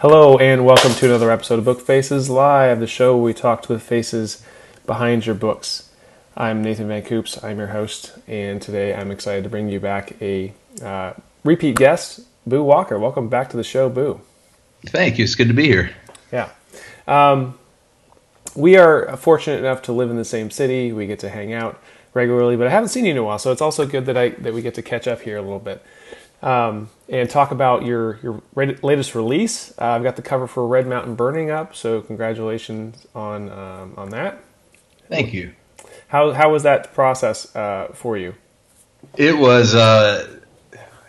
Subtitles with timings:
[0.00, 3.70] Hello, and welcome to another episode of Book Faces Live, the show where we talked
[3.70, 4.42] with faces
[4.84, 5.90] behind your books.
[6.36, 10.12] I'm Nathan Van Coops, I'm your host, and today I'm excited to bring you back
[10.20, 11.14] a uh,
[11.44, 12.98] repeat guest, Boo Walker.
[12.98, 14.20] Welcome back to the show, Boo.
[14.84, 15.24] Thank you.
[15.24, 15.96] It's good to be here.
[16.30, 16.50] Yeah.
[17.08, 17.58] Um,
[18.54, 20.92] we are fortunate enough to live in the same city.
[20.92, 21.80] We get to hang out
[22.12, 24.28] regularly, but I haven't seen you in a while, so it's also good that I
[24.28, 25.82] that we get to catch up here a little bit
[26.42, 29.72] um, and talk about your your latest release.
[29.78, 34.10] Uh, I've got the cover for Red Mountain Burning up, so congratulations on um, on
[34.10, 34.42] that.
[35.08, 35.52] Thank you.
[36.08, 38.34] How how was that process uh, for you?
[39.16, 39.74] It was.
[39.74, 40.40] Uh,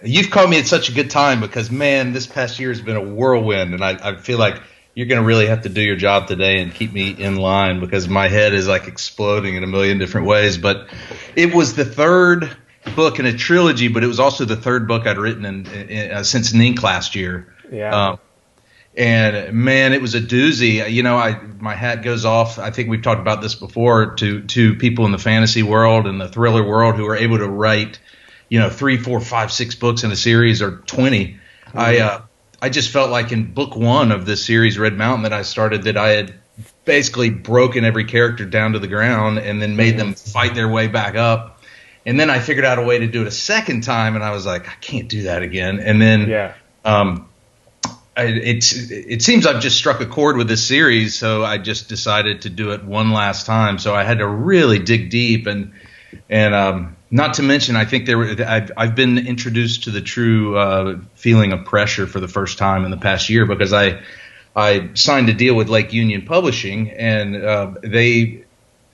[0.03, 2.95] you've called me at such a good time because man, this past year has been
[2.95, 4.61] a whirlwind, and I, I feel like
[4.93, 7.79] you're going to really have to do your job today and keep me in line
[7.79, 10.57] because my head is like exploding in a million different ways.
[10.57, 10.87] But
[11.35, 12.55] it was the third
[12.95, 16.11] book in a trilogy, but it was also the third book I'd written in, in,
[16.11, 17.53] uh, since NINC last year.
[17.71, 18.09] Yeah.
[18.09, 18.19] Um,
[18.95, 20.91] and man, it was a doozy.
[20.91, 22.57] You know, I my hat goes off.
[22.57, 26.19] I think we've talked about this before to to people in the fantasy world and
[26.19, 27.99] the thriller world who are able to write,
[28.49, 31.77] you know, three, four, five, six books in a series or 20 mm-hmm.
[31.77, 32.21] I uh,
[32.59, 35.83] I just felt like in book one of this series, Red Mountain, that I started,
[35.83, 36.33] that I had
[36.85, 40.87] basically broken every character down to the ground and then made them fight their way
[40.87, 41.56] back up.
[42.07, 44.31] And then I figured out a way to do it a second time, and I
[44.31, 45.81] was like, I can't do that again.
[45.81, 46.53] And then, yeah.
[46.85, 47.27] um,
[48.15, 52.43] it, it seems I've just struck a chord with this series, so I just decided
[52.43, 53.77] to do it one last time.
[53.77, 55.73] So I had to really dig deep and
[56.29, 59.99] and um, not to mention, I think there were, I've, I've been introduced to the
[60.01, 64.01] true uh, feeling of pressure for the first time in the past year because I
[64.55, 68.45] I signed a deal with Lake Union Publishing and uh, they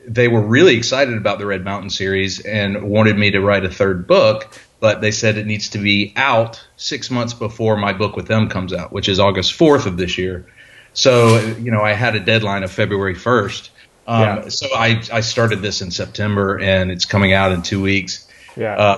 [0.08, 3.70] they were really excited about the Red Mountain series and wanted me to write a
[3.70, 4.48] third book,
[4.80, 8.50] but they said it needs to be out six months before my book with them
[8.50, 10.45] comes out, which is August fourth of this year.
[10.94, 13.72] So you know I had a deadline of February first
[14.08, 14.50] um, yeah.
[14.50, 18.27] So I, I started this in September and it's coming out in two weeks.
[18.56, 18.76] Yeah.
[18.76, 18.98] Uh,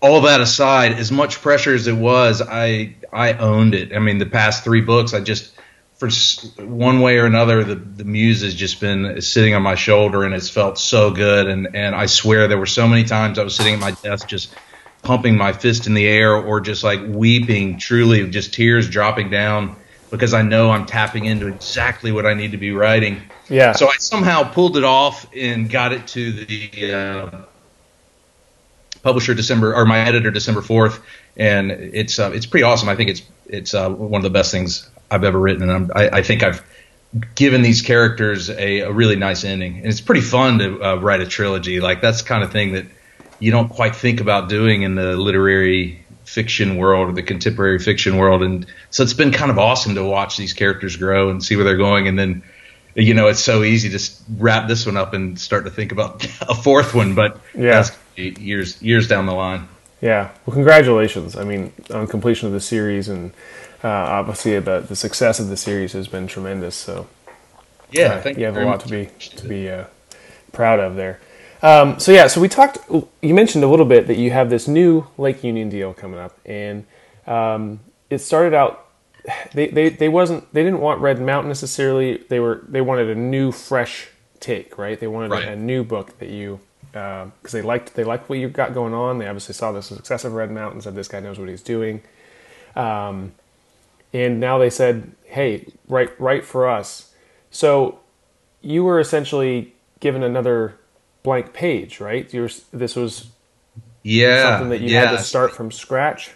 [0.00, 3.92] all that aside, as much pressure as it was, I I owned it.
[3.92, 5.52] I mean, the past three books, I just
[5.98, 6.08] for
[6.64, 10.32] one way or another, the the muse has just been sitting on my shoulder, and
[10.32, 11.48] it's felt so good.
[11.48, 14.28] And and I swear, there were so many times I was sitting at my desk
[14.28, 14.54] just
[15.02, 19.76] pumping my fist in the air, or just like weeping, truly, just tears dropping down
[20.10, 23.20] because I know I'm tapping into exactly what I need to be writing.
[23.48, 23.72] Yeah.
[23.72, 27.40] So I somehow pulled it off and got it to the uh,
[29.02, 31.00] publisher December or my editor December fourth,
[31.36, 32.88] and it's uh, it's pretty awesome.
[32.88, 36.18] I think it's it's uh, one of the best things I've ever written, and I,
[36.18, 36.64] I think I've
[37.34, 41.20] given these characters a, a, really nice ending, and it's pretty fun to uh, write
[41.20, 41.80] a trilogy.
[41.80, 42.86] Like that's the kind of thing that
[43.38, 48.16] you don't quite think about doing in the literary fiction world or the contemporary fiction
[48.16, 51.56] world, and so it's been kind of awesome to watch these characters grow and see
[51.56, 52.42] where they're going, and then
[52.94, 56.24] you know, it's so easy to wrap this one up and start to think about
[56.42, 57.86] a fourth one, but yeah,
[58.16, 59.68] years years down the line.
[60.00, 61.36] Yeah, well, congratulations.
[61.36, 63.32] I mean, on completion of the series, and
[63.84, 66.74] uh, obviously the the success of the series has been tremendous.
[66.74, 67.06] So
[67.90, 68.84] yeah, uh, you have a lot much.
[68.84, 69.84] to be to be uh,
[70.52, 71.20] proud of there.
[71.62, 72.78] Um, so yeah, so we talked.
[73.22, 76.38] You mentioned a little bit that you have this new Lake Union deal coming up,
[76.46, 76.86] and
[77.26, 77.80] um,
[78.10, 78.88] it started out
[79.52, 82.18] they, they, they wasn't they didn't want Red Mountain necessarily.
[82.28, 84.08] They were they wanted a new fresh
[84.40, 84.98] take, right?
[84.98, 85.44] They wanted right.
[85.44, 86.60] a, a, new book that you
[86.92, 89.18] because uh, they liked they liked what you got going on.
[89.18, 92.02] They obviously saw the success of Red Mountain, said this guy knows what he's doing,
[92.76, 93.32] um,
[94.12, 97.12] and now they said, hey, write write for us.
[97.50, 98.00] So
[98.60, 100.74] you were essentially given another
[101.22, 102.32] blank page, right?
[102.32, 103.28] Were, this was
[104.02, 105.06] yeah something that you yeah.
[105.06, 106.30] had to start from scratch.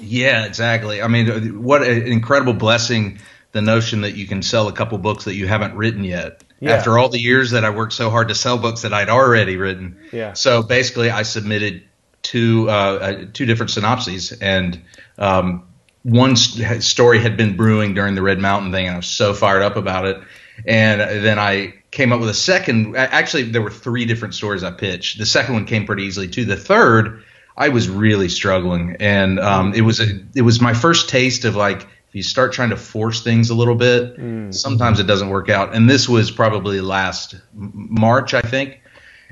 [0.00, 1.02] Yeah, exactly.
[1.02, 3.18] I mean, what an incredible blessing
[3.52, 6.42] the notion that you can sell a couple books that you haven't written yet.
[6.60, 6.72] Yeah.
[6.72, 9.56] After all the years that I worked so hard to sell books that I'd already
[9.56, 9.98] written.
[10.12, 10.34] Yeah.
[10.34, 11.82] So basically, I submitted
[12.22, 14.80] two uh, uh two different synopses, and
[15.18, 15.64] um,
[16.02, 19.34] one st- story had been brewing during the Red Mountain thing, and I was so
[19.34, 20.20] fired up about it.
[20.66, 22.96] And then I came up with a second.
[22.96, 25.18] Actually, there were three different stories I pitched.
[25.18, 26.44] The second one came pretty easily too.
[26.44, 27.24] The third
[27.56, 31.56] I was really struggling, and um, it was a, it was my first taste of
[31.56, 34.54] like if you start trying to force things a little bit, mm.
[34.54, 35.74] sometimes it doesn't work out.
[35.74, 38.82] And this was probably last March, I think,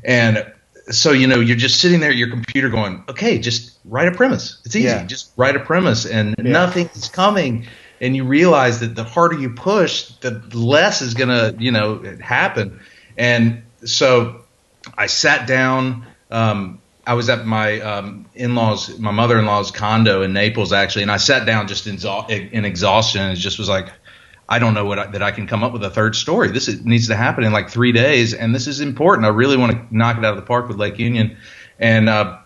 [0.02, 0.50] and
[0.90, 4.12] so you know you're just sitting there at your computer going, okay, just write a
[4.12, 4.60] premise.
[4.64, 5.04] It's easy, yeah.
[5.04, 6.50] just write a premise, and yeah.
[6.50, 7.66] nothing is coming.
[8.00, 12.80] And you realize that the harder you push, the less is gonna you know happen.
[13.16, 14.44] And so
[14.96, 16.06] I sat down.
[16.30, 21.16] Um, I was at my um, in-laws, my mother-in-law's condo in Naples actually, and I
[21.16, 21.98] sat down just in,
[22.30, 23.88] in exhaustion and just was like,
[24.50, 26.48] I don't know what I, that I can come up with a third story.
[26.48, 29.24] This is, needs to happen in like three days, and this is important.
[29.24, 31.38] I really want to knock it out of the park with Lake Union,
[31.78, 32.38] and uh,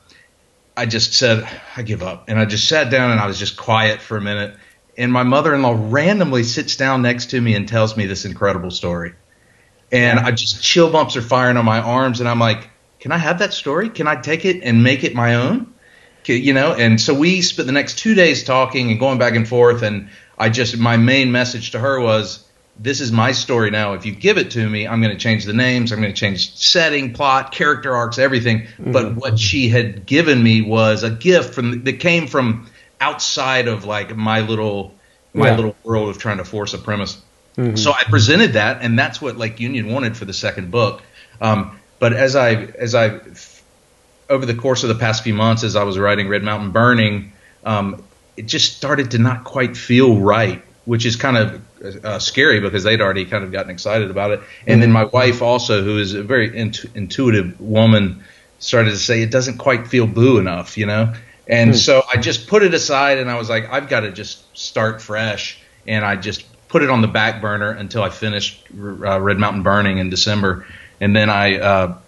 [0.77, 3.57] I just said I give up, and I just sat down and I was just
[3.57, 4.57] quiet for a minute,
[4.99, 9.15] and my mother-in-law randomly sits down next to me and tells me this incredible story,
[9.91, 12.71] and I just chill bumps are firing on my arms, and I'm like
[13.05, 13.91] can I have that story?
[13.91, 15.75] Can I take it and make it my own?
[16.25, 19.47] You know, and so we spent the next two days talking and going back and
[19.47, 19.83] forth.
[19.83, 20.09] And
[20.39, 22.45] I just, my main message to her was,
[22.79, 23.93] this is my story now.
[23.93, 25.93] If you give it to me, I'm going to change the names.
[25.93, 28.63] I'm going to change setting, plot, character arcs, everything.
[28.63, 28.93] Mm-hmm.
[28.93, 32.69] But what she had given me was a gift from that came from
[33.01, 34.93] outside of like my little
[35.33, 35.57] my yeah.
[35.57, 37.21] little world of trying to force a premise.
[37.57, 37.77] Mm-hmm.
[37.77, 41.03] So I presented that, and that's what Lake Union wanted for the second book.
[41.41, 43.21] Um, but as I as I
[44.29, 47.33] over the course of the past few months, as I was writing Red Mountain Burning,
[47.65, 48.03] um,
[48.37, 52.85] it just started to not quite feel right, which is kind of uh, scary because
[52.85, 54.41] they'd already kind of gotten excited about it.
[54.67, 58.25] And then my wife also, who is a very intu- intuitive woman,
[58.59, 61.15] started to say it doesn't quite feel blue enough, you know.
[61.47, 61.77] And hmm.
[61.77, 65.03] so I just put it aside, and I was like, I've got to just start
[65.03, 69.39] fresh, and I just put it on the back burner until I finished uh, Red
[69.39, 70.67] Mountain Burning in December
[71.01, 71.99] and then I uh,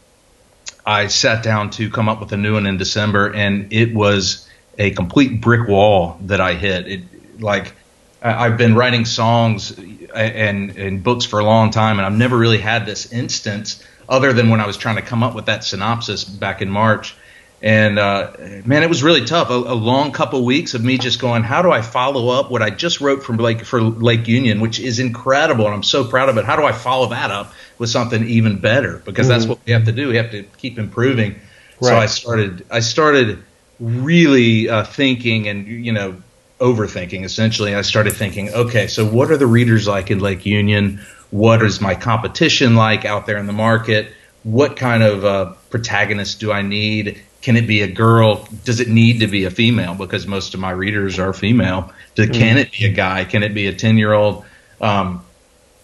[0.85, 4.46] I sat down to come up with a new one in December, and it was
[4.79, 6.87] a complete brick wall that I hit.
[6.87, 7.75] It like
[8.23, 9.77] I've been writing songs
[10.15, 14.33] and and books for a long time, and I've never really had this instance other
[14.33, 17.17] than when I was trying to come up with that synopsis back in March
[17.63, 18.33] and uh,
[18.67, 19.49] man, it was really tough.
[19.49, 22.63] A, a, long couple weeks of me just going, how do I follow up what
[22.63, 26.29] I just wrote from Lake for Lake Union, which is incredible, and I'm so proud
[26.29, 26.45] of it.
[26.45, 28.99] How do I follow that up with something even better?
[28.99, 29.39] Because mm-hmm.
[29.39, 30.09] that's what we have to do.
[30.09, 31.37] We have to keep improving.
[31.81, 31.89] Right.
[31.89, 32.67] So I started.
[32.71, 33.43] I started
[33.81, 36.17] really uh, thinking and you know
[36.61, 37.25] overthinking.
[37.25, 41.01] Essentially, I started thinking, okay, so what are the readers like in Lake Union?
[41.31, 44.13] What is my competition like out there in the market?
[44.43, 47.21] What kind of uh, protagonist do I need?
[47.43, 48.49] Can it be a girl?
[48.65, 49.95] Does it need to be a female?
[49.95, 51.93] Because most of my readers are female.
[52.15, 52.35] Do, mm.
[52.35, 53.25] Can it be a guy?
[53.25, 54.45] Can it be a 10 year old?
[54.81, 55.25] Um,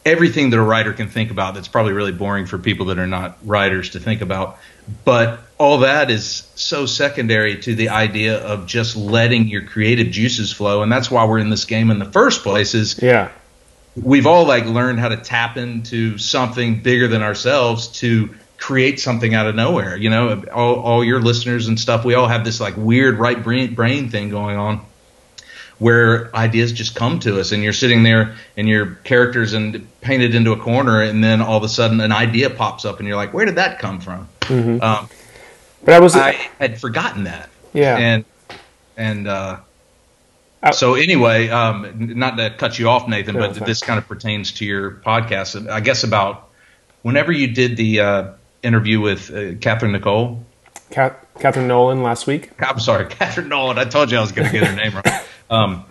[0.04, 3.06] everything that a writer can think about that's probably really boring for people that are
[3.06, 4.58] not writers to think about.
[5.04, 10.52] But all that is so secondary to the idea of just letting your creative juices
[10.52, 10.82] flow.
[10.82, 13.30] And that's why we're in this game in the first place is yeah.
[13.94, 19.34] we've all like learned how to tap into something bigger than ourselves to create something
[19.34, 19.96] out of nowhere.
[19.96, 23.40] You know, all, all your listeners and stuff, we all have this like weird right
[23.40, 24.84] brain, brain thing going on
[25.78, 30.34] where ideas just come to us and you're sitting there and your characters and painted
[30.34, 33.16] into a corner and then all of a sudden an idea pops up and you're
[33.16, 34.80] like where did that come from mm-hmm.
[34.80, 35.08] um,
[35.84, 38.24] but i was i had forgotten that yeah and
[38.96, 39.58] and uh,
[40.72, 44.64] so anyway um, not to cut you off nathan but this kind of pertains to
[44.64, 46.50] your podcast i guess about
[47.02, 48.32] whenever you did the uh,
[48.62, 50.44] interview with uh, Catherine Nicole.
[50.90, 52.50] Cat- Catherine Nolan last week.
[52.60, 53.78] I'm sorry, Catherine Nolan.
[53.78, 55.02] I told you I was going to get her name wrong.
[55.50, 55.84] Um,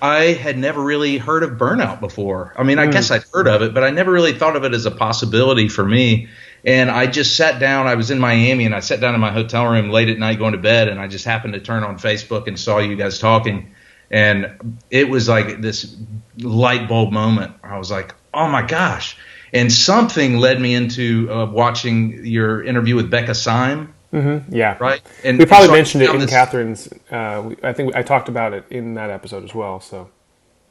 [0.00, 2.54] I had never really heard of burnout before.
[2.56, 2.92] I mean, I mm.
[2.92, 5.68] guess I'd heard of it, but I never really thought of it as a possibility
[5.68, 6.28] for me.
[6.64, 7.86] And I just sat down.
[7.86, 10.38] I was in Miami, and I sat down in my hotel room late at night
[10.38, 13.18] going to bed, and I just happened to turn on Facebook and saw you guys
[13.18, 13.74] talking.
[14.10, 15.96] And it was like this
[16.38, 17.54] light bulb moment.
[17.62, 19.16] I was like, oh my gosh
[19.52, 23.94] and something led me into uh, watching your interview with Becca Syme.
[24.12, 24.54] Mm-hmm.
[24.54, 25.02] Yeah, right.
[25.22, 26.30] And we probably mentioned it in this...
[26.30, 26.88] Catherine's.
[27.10, 29.80] Uh, I think I talked about it in that episode as well.
[29.80, 30.08] So,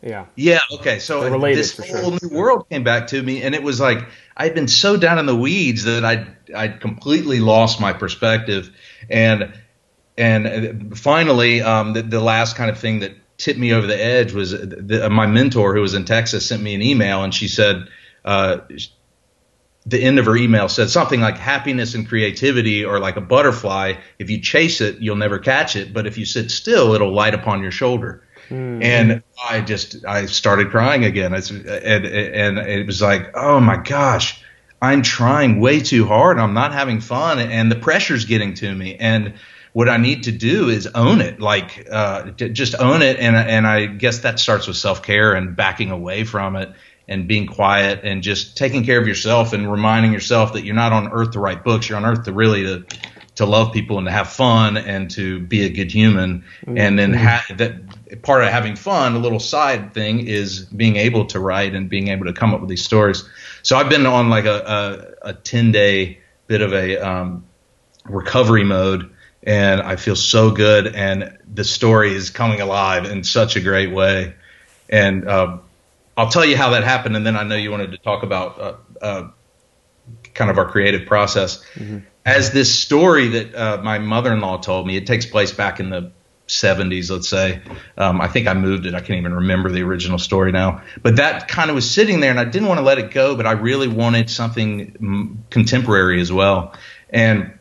[0.01, 0.25] yeah.
[0.35, 0.59] Yeah.
[0.71, 0.99] Okay.
[0.99, 2.29] So related, this whole sure.
[2.29, 3.99] new world came back to me, and it was like
[4.35, 8.75] I'd been so down in the weeds that I'd I'd completely lost my perspective,
[9.09, 9.53] and
[10.17, 14.33] and finally, um, the, the last kind of thing that tipped me over the edge
[14.33, 17.87] was the, my mentor who was in Texas sent me an email, and she said
[18.25, 18.61] uh,
[19.87, 23.93] the end of her email said something like happiness and creativity are like a butterfly.
[24.19, 25.93] If you chase it, you'll never catch it.
[25.93, 28.21] But if you sit still, it'll light upon your shoulder.
[28.49, 28.83] Mm-hmm.
[28.83, 31.33] And I just, I started crying again.
[31.33, 34.43] and, and it was like, oh my gosh,
[34.81, 36.37] I'm trying way too hard.
[36.37, 38.95] I'm not having fun and the pressure's getting to me.
[38.95, 39.35] And
[39.71, 43.19] what I need to do is own it, like, uh, just own it.
[43.19, 46.73] And, and I guess that starts with self care and backing away from it
[47.07, 50.91] and being quiet and just taking care of yourself and reminding yourself that you're not
[50.91, 51.87] on earth to write books.
[51.87, 52.85] You're on earth to really to
[53.35, 56.43] to love people and to have fun and to be a good human.
[56.65, 56.77] Mm-hmm.
[56.77, 61.25] And then ha- that part of having fun, a little side thing is being able
[61.27, 63.29] to write and being able to come up with these stories.
[63.61, 67.45] So I've been on like a a, a ten day bit of a um,
[68.05, 69.11] recovery mode
[69.43, 70.87] and I feel so good.
[70.87, 74.35] And the story is coming alive in such a great way.
[74.89, 75.59] And uh,
[76.17, 78.59] I'll tell you how that happened, and then I know you wanted to talk about
[78.59, 79.27] uh, uh,
[80.33, 81.63] kind of our creative process.
[81.75, 81.99] Mm-hmm.
[82.25, 86.11] As this story that uh, my mother-in-law told me, it takes place back in the
[86.47, 87.61] 70s, let's say.
[87.97, 88.95] Um, I think I moved it.
[88.95, 90.81] I can't even remember the original story now.
[91.03, 93.35] But that kind of was sitting there, and I didn't want to let it go,
[93.35, 96.73] but I really wanted something contemporary as well.
[97.11, 97.57] And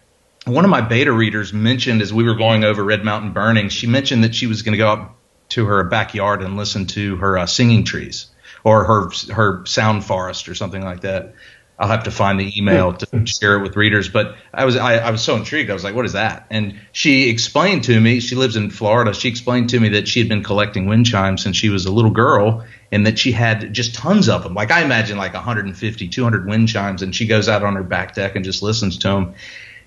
[0.47, 3.87] one of my beta readers mentioned as we were going over Red Mountain Burning, she
[3.87, 5.17] mentioned that she was going to go up
[5.51, 8.29] to her backyard and listen to her uh, singing trees
[8.67, 11.35] or her her sound forest or something like that.
[11.79, 13.25] I'll have to find the email to hmm.
[13.25, 14.09] share it with readers.
[14.09, 15.71] But I was I, I, was so intrigued.
[15.71, 18.19] I was like, "What is that?" And she explained to me.
[18.19, 19.15] She lives in Florida.
[19.15, 21.93] She explained to me that she had been collecting wind chimes since she was a
[21.93, 24.55] little girl, and that she had just tons of them.
[24.55, 28.17] Like I imagine, like 150, 200 wind chimes, and she goes out on her back
[28.17, 29.35] deck and just listens to them.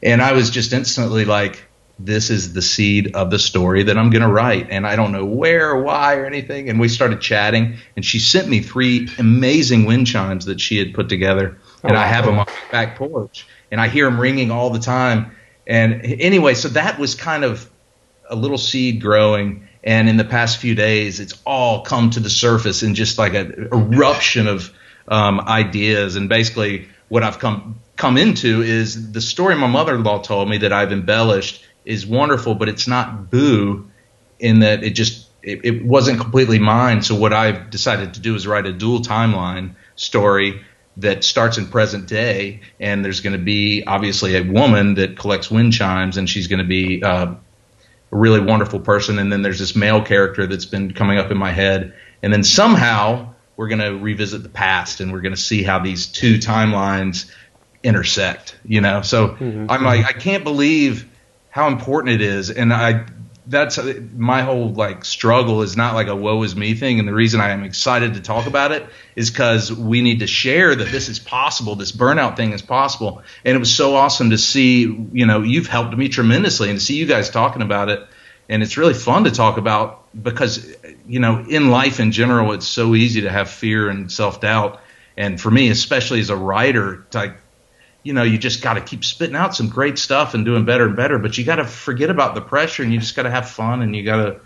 [0.02, 1.66] And I was just instantly like,
[2.00, 5.12] "This is the seed of the story that I'm going to write." And I don't
[5.12, 6.70] know where or why or anything.
[6.70, 10.94] And we started chatting, and she sent me three amazing wind chimes that she had
[10.94, 14.20] put together and oh, I have them on my back porch, and I hear them
[14.20, 15.36] ringing all the time.
[15.66, 17.70] And anyway, so that was kind of
[18.30, 19.68] a little seed growing.
[19.84, 23.34] And in the past few days, it's all come to the surface in just like
[23.34, 24.72] an eruption of
[25.08, 26.16] um, ideas.
[26.16, 30.74] And basically, what I've come come into is the story my mother-in-law told me that
[30.74, 33.90] I've embellished is wonderful, but it's not boo
[34.40, 37.02] in that it just it, it wasn't completely mine.
[37.02, 40.62] So what I've decided to do is write a dual timeline story
[40.98, 45.50] that starts in present day, and there's going to be obviously a woman that collects
[45.50, 47.38] wind chimes, and she's going to be uh, a
[48.12, 49.18] really wonderful person.
[49.18, 52.44] And then there's this male character that's been coming up in my head, and then
[52.44, 56.38] somehow we're going to revisit the past, and we're going to see how these two
[56.38, 57.32] timelines
[57.82, 58.58] intersect.
[58.66, 59.68] You know, so mm-hmm.
[59.70, 61.10] I'm like, I can't believe
[61.50, 63.06] how important it is, and I
[63.50, 63.80] that's
[64.16, 67.00] my whole like struggle is not like a woe is me thing.
[67.00, 70.28] And the reason i am excited to talk about it is because we need to
[70.28, 73.24] share that this is possible this burnout thing is possible.
[73.44, 76.86] And it was so awesome to see you know you've helped me tremendously and to
[76.86, 78.06] see you guys talking about it.
[78.48, 80.76] And it's really fun to talk about because
[81.08, 84.80] you know in life in general it's so easy to have fear and self-doubt.
[85.18, 87.36] And for me especially as a writer like
[88.04, 90.86] you know, you just got to keep spitting out some great stuff and doing better
[90.86, 91.20] and better.
[91.20, 93.82] But you got to forget about the pressure and you just got to have fun
[93.82, 94.40] and you got to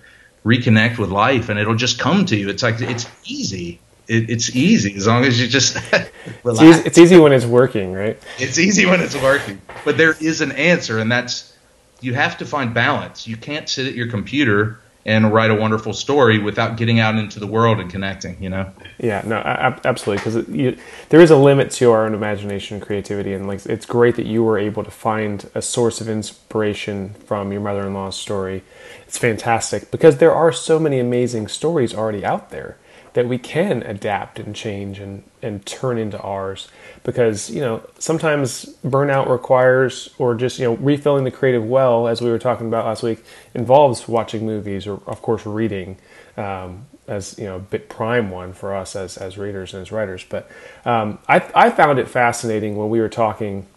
[0.46, 2.50] reconnect with life and it'll just come to you.
[2.50, 3.80] It's like it's easy.
[4.08, 7.94] It, it's easy as long as you just it's, easy, it's easy when it's working,
[7.94, 8.22] right?
[8.38, 11.56] It's easy when it's working, but there is an answer, and that's
[12.02, 13.28] you have to find balance.
[13.28, 17.40] You can't sit at your computer and write a wonderful story without getting out into
[17.40, 18.70] the world and connecting you know?
[19.00, 19.38] Yeah no
[19.84, 20.78] absolutely because
[21.10, 24.26] there is a limit to our own imagination and creativity and like it's great that
[24.26, 28.64] you were able to find a source of inspiration from your mother-in-law's story.
[29.08, 32.78] It's fantastic because there are so many amazing stories already out there
[33.14, 36.68] that we can adapt and change and, and turn into ours.
[37.04, 42.22] Because you know sometimes burnout requires or just you know refilling the creative well as
[42.22, 45.98] we were talking about last week involves watching movies or of course reading
[46.38, 49.92] um, as you know a bit prime one for us as as readers and as
[49.92, 50.26] writers.
[50.28, 50.50] But
[50.86, 53.68] um, I, I found it fascinating when we were talking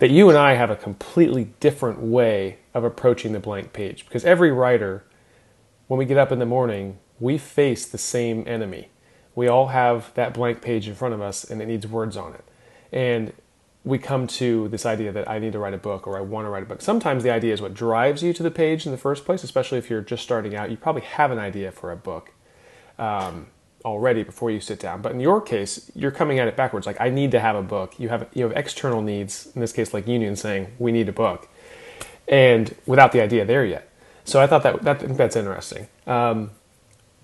[0.00, 4.06] that you and I have a completely different way of approaching the blank page.
[4.06, 5.04] Because every writer
[5.88, 8.88] when we get up in the morning we face the same enemy
[9.34, 12.34] we all have that blank page in front of us and it needs words on
[12.34, 12.44] it.
[12.92, 13.32] And
[13.84, 16.44] we come to this idea that I need to write a book or I want
[16.44, 16.82] to write a book.
[16.82, 19.78] Sometimes the idea is what drives you to the page in the first place, especially
[19.78, 20.70] if you're just starting out.
[20.70, 22.32] You probably have an idea for a book
[22.98, 23.46] um,
[23.84, 25.00] already before you sit down.
[25.00, 26.86] But in your case, you're coming at it backwards.
[26.86, 27.98] Like I need to have a book.
[27.98, 29.50] You have you have external needs.
[29.54, 31.48] In this case, Lake Union saying we need a book,
[32.28, 33.88] and without the idea there yet.
[34.24, 35.88] So I thought that that that's interesting.
[36.06, 36.50] Um,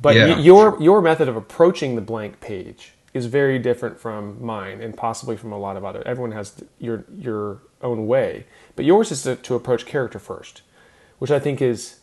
[0.01, 0.35] but yeah.
[0.35, 4.97] y- your your method of approaching the blank page is very different from mine and
[4.97, 6.07] possibly from a lot of other.
[6.07, 10.63] Everyone has your your own way, but yours is to, to approach character first,
[11.19, 12.01] which I think is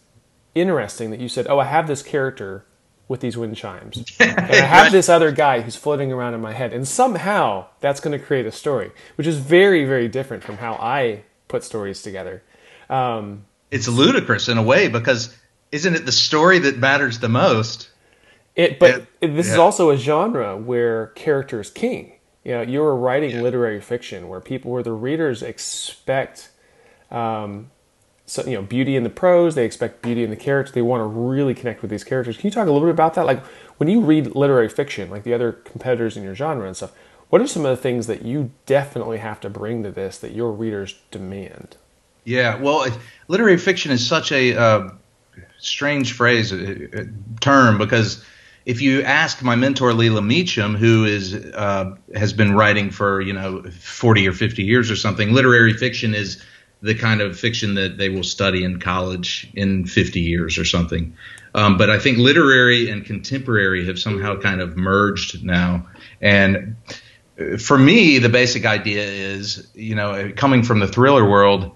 [0.55, 1.11] interesting.
[1.11, 2.65] That you said, "Oh, I have this character
[3.07, 6.53] with these wind chimes, and I have this other guy who's floating around in my
[6.53, 10.57] head, and somehow that's going to create a story, which is very very different from
[10.57, 12.43] how I put stories together."
[12.89, 15.35] Um, it's ludicrous in a way because
[15.73, 17.89] isn't it the story that matters the most?
[18.55, 19.53] It, but it, this yeah.
[19.53, 22.13] is also a genre where character is king.
[22.43, 23.41] You know, you're writing yeah.
[23.41, 26.51] literary fiction where people, where the readers expect,
[27.09, 27.71] um,
[28.27, 29.55] so you know, beauty in the prose.
[29.55, 30.71] They expect beauty in the character.
[30.71, 32.37] They want to really connect with these characters.
[32.37, 33.25] Can you talk a little bit about that?
[33.25, 33.43] Like
[33.77, 36.93] when you read literary fiction, like the other competitors in your genre and stuff.
[37.29, 40.33] What are some of the things that you definitely have to bring to this that
[40.33, 41.77] your readers demand?
[42.25, 42.85] Yeah, well,
[43.27, 44.89] literary fiction is such a uh,
[45.63, 47.05] strange phrase, uh,
[47.39, 48.23] term, because
[48.65, 53.33] if you ask my mentor Leila Meacham, who is uh, has been writing for you
[53.33, 56.41] know 40 or 50 years or something, literary fiction is
[56.81, 61.15] the kind of fiction that they will study in college in 50 years or something.
[61.55, 65.87] Um, but I think literary and contemporary have somehow kind of merged now.
[66.21, 66.75] And
[67.59, 71.71] for me, the basic idea is, you know, coming from the thriller world,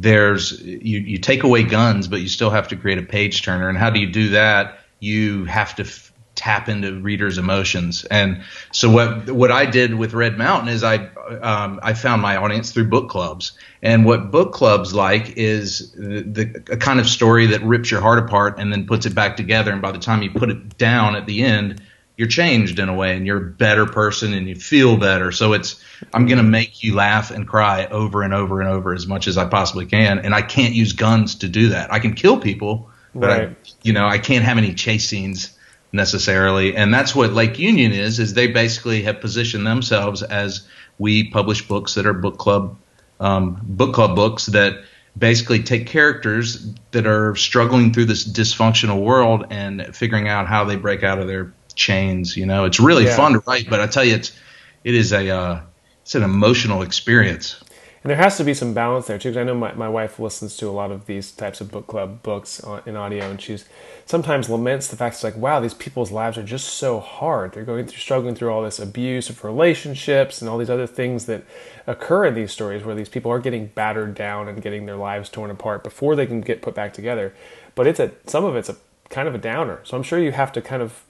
[0.00, 3.68] there's you, you take away guns, but you still have to create a page turner.
[3.68, 4.80] And how do you do that?
[5.00, 8.04] You have to f- tap into readers' emotions.
[8.04, 10.96] And so what what I did with Red Mountain is I
[11.42, 13.52] um, I found my audience through book clubs.
[13.82, 18.00] And what book clubs like is the, the a kind of story that rips your
[18.00, 19.72] heart apart and then puts it back together.
[19.72, 21.82] And by the time you put it down at the end,
[22.18, 25.30] you're changed in a way and you're a better person and you feel better.
[25.30, 25.80] So it's,
[26.12, 29.28] I'm going to make you laugh and cry over and over and over as much
[29.28, 30.18] as I possibly can.
[30.18, 31.92] And I can't use guns to do that.
[31.92, 33.48] I can kill people, but right.
[33.50, 35.56] I, you know, I can't have any chase scenes
[35.92, 36.74] necessarily.
[36.74, 40.66] And that's what Lake Union is, is they basically have positioned themselves as
[40.98, 42.76] we publish books that are book club,
[43.20, 44.82] um, book club books that
[45.16, 50.74] basically take characters that are struggling through this dysfunctional world and figuring out how they
[50.74, 52.36] break out of their chains.
[52.36, 53.16] You know, it's really yeah.
[53.16, 54.38] fun to write, but I tell you, it's
[54.84, 55.60] it is a uh,
[56.02, 57.62] it's an emotional experience.
[58.04, 60.20] And there has to be some balance there too, because I know my, my wife
[60.20, 63.64] listens to a lot of these types of book club books in audio, and she's
[64.06, 67.52] sometimes laments the fact it's like, wow, these people's lives are just so hard.
[67.52, 71.26] They're going through, struggling through all this abuse of relationships and all these other things
[71.26, 71.42] that
[71.88, 75.28] occur in these stories where these people are getting battered down and getting their lives
[75.28, 77.34] torn apart before they can get put back together.
[77.74, 78.76] But it's a some of it's a
[79.10, 79.80] kind of a downer.
[79.82, 81.02] So I'm sure you have to kind of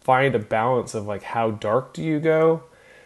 [0.00, 2.62] find a balance of like how dark do you go.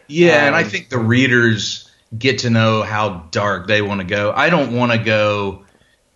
[0.08, 4.00] Yeah, um, and I um, think the readers get to know how dark they want
[4.00, 4.32] to go.
[4.32, 5.64] I don't want to go.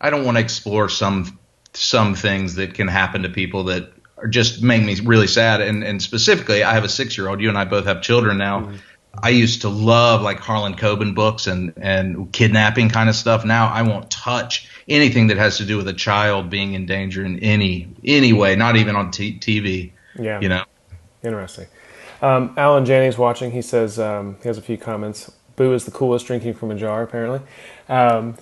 [0.01, 1.39] I don't want to explore some
[1.75, 5.61] some things that can happen to people that are just make me really sad.
[5.61, 7.41] And and specifically, I have a six year old.
[7.41, 8.61] You and I both have children now.
[8.61, 8.77] Mm-hmm.
[9.21, 13.45] I used to love like Harlan Coben books and and kidnapping kind of stuff.
[13.45, 17.25] Now I won't touch anything that has to do with a child being in danger
[17.25, 19.93] in any any way, not even on t- TV.
[20.19, 20.41] Yeah.
[20.41, 20.65] You know?
[21.23, 21.67] Interesting.
[22.21, 25.31] Um, Alan Jannings watching, he says, um, he has a few comments.
[25.57, 27.41] Boo is the coolest drinking from a jar, apparently.
[27.89, 28.37] Um,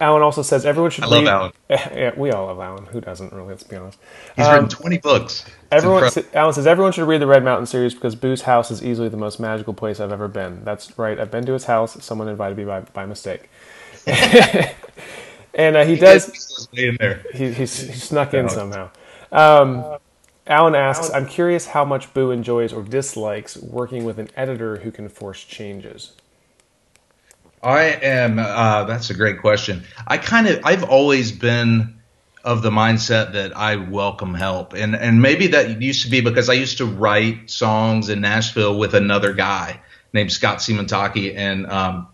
[0.00, 1.24] Alan also says everyone should I read.
[1.24, 1.52] love Alan.
[1.96, 2.84] Yeah, we all love Alan.
[2.86, 3.48] Who doesn't, really?
[3.48, 3.98] Let's be honest.
[4.36, 5.46] He's um, written 20 books.
[5.70, 9.08] everyone, Alan says everyone should read the Red Mountain series because Boo's house is easily
[9.08, 10.62] the most magical place I've ever been.
[10.62, 11.18] That's right.
[11.18, 12.02] I've been to his house.
[12.04, 13.48] Someone invited me by, by mistake.
[14.06, 16.68] and uh, he, he does.
[16.74, 17.24] In there.
[17.32, 18.90] He, he's, he snuck in somehow.
[19.32, 19.98] Um,
[20.48, 24.90] Alan asks, I'm curious how much Boo enjoys or dislikes working with an editor who
[24.90, 26.12] can force changes.
[27.62, 28.38] I am.
[28.38, 29.84] Uh, that's a great question.
[30.06, 30.60] I kind of.
[30.64, 31.98] I've always been
[32.44, 36.48] of the mindset that I welcome help, and and maybe that used to be because
[36.48, 39.80] I used to write songs in Nashville with another guy
[40.12, 42.06] named Scott Simataki, and um,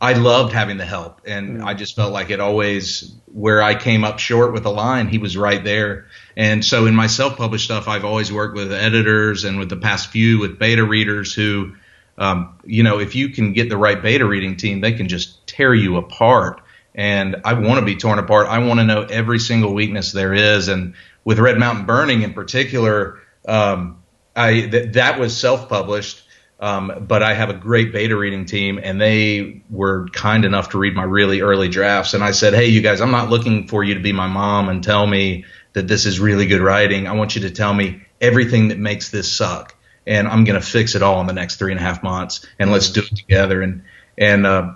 [0.00, 1.64] I loved having the help, and mm.
[1.64, 5.18] I just felt like it always where I came up short with a line, he
[5.18, 6.06] was right there.
[6.36, 10.10] And so in my self-published stuff, I've always worked with editors and with the past
[10.10, 11.74] few with beta readers who,
[12.16, 15.46] um, you know, if you can get the right beta reading team, they can just
[15.46, 16.60] tear you apart.
[16.94, 18.48] And I want to be torn apart.
[18.48, 20.68] I want to know every single weakness there is.
[20.68, 24.02] And with Red Mountain Burning in particular, um,
[24.34, 26.22] I th- that was self-published
[26.60, 30.78] um, but I have a great beta reading team, and they were kind enough to
[30.78, 32.14] read my really early drafts.
[32.14, 34.68] And I said, Hey, you guys, I'm not looking for you to be my mom
[34.68, 35.44] and tell me
[35.74, 37.06] that this is really good writing.
[37.06, 39.76] I want you to tell me everything that makes this suck.
[40.06, 42.44] And I'm going to fix it all in the next three and a half months,
[42.58, 43.62] and let's do it together.
[43.62, 43.82] And
[44.16, 44.72] and uh,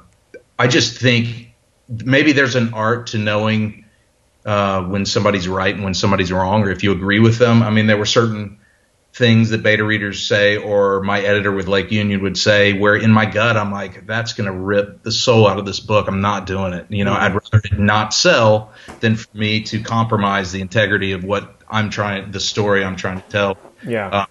[0.59, 1.55] I just think
[1.89, 3.87] maybe there's an art to knowing
[4.45, 7.63] uh, when somebody's right and when somebody's wrong, or if you agree with them.
[7.63, 8.59] I mean, there were certain
[9.15, 13.11] things that beta readers say or my editor with Lake Union would say where in
[13.11, 16.09] my gut I'm like that's going to rip the soul out of this book.
[16.09, 16.87] I'm not doing it.
[16.89, 21.25] You know I'd rather it not sell than for me to compromise the integrity of
[21.25, 23.59] what I'm trying the story I'm trying to tell.
[23.87, 24.09] Yeah.
[24.09, 24.27] Uh,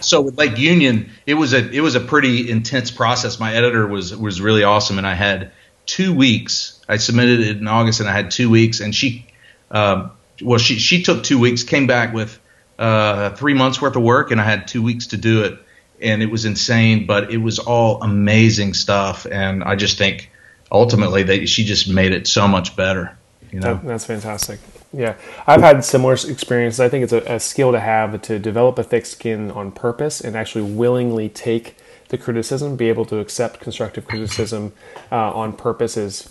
[0.00, 3.38] so with Lake Union it was a it was a pretty intense process.
[3.38, 5.52] My editor was was really awesome and I had
[5.86, 6.80] 2 weeks.
[6.88, 9.28] I submitted it in August and I had 2 weeks and she
[9.70, 10.10] um,
[10.42, 12.40] well she she took 2 weeks came back with
[12.78, 15.58] uh, three months worth of work, and I had two weeks to do it,
[16.00, 17.06] and it was insane.
[17.06, 20.30] But it was all amazing stuff, and I just think
[20.70, 23.16] ultimately that she just made it so much better.
[23.50, 24.60] You know, that, that's fantastic.
[24.94, 25.14] Yeah,
[25.46, 26.80] I've had similar experiences.
[26.80, 30.20] I think it's a, a skill to have to develop a thick skin on purpose
[30.20, 31.76] and actually willingly take
[32.08, 34.74] the criticism, be able to accept constructive criticism
[35.10, 36.28] uh, on purpose is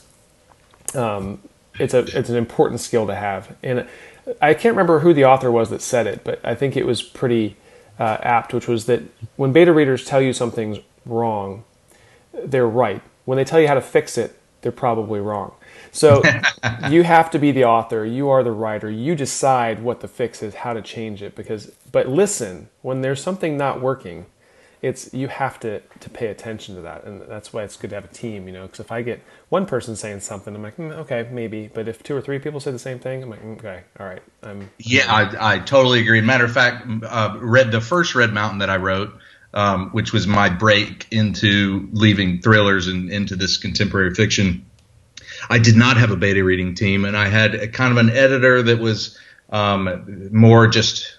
[0.93, 1.39] um,
[1.79, 3.55] it's a it's an important skill to have.
[3.63, 3.87] And
[4.41, 7.01] I can't remember who the author was that said it, but I think it was
[7.01, 7.57] pretty
[7.99, 9.01] uh, apt, which was that
[9.35, 11.63] when beta readers tell you something's wrong,
[12.33, 13.01] they're right.
[13.25, 15.53] When they tell you how to fix it, they're probably wrong.
[15.91, 16.21] So
[16.89, 18.05] you have to be the author.
[18.05, 18.89] You are the writer.
[18.89, 21.35] You decide what the fix is, how to change it.
[21.35, 24.25] Because, but listen, when there's something not working,
[24.81, 27.95] it's you have to to pay attention to that, and that's why it's good to
[27.95, 28.47] have a team.
[28.47, 31.69] You know, because if I get one person saying something, I'm like, mm, okay, maybe.
[31.71, 34.07] But if two or three people say the same thing, I'm like, mm, okay, all
[34.07, 34.71] right, I'm.
[34.79, 36.21] Yeah, I, I totally agree.
[36.21, 39.13] Matter of fact, uh, read the first Red Mountain that I wrote.
[39.53, 44.65] Um, which was my break into leaving thrillers and into this contemporary fiction.
[45.49, 48.11] I did not have a beta reading team, and I had a kind of an
[48.11, 51.17] editor that was um, more just.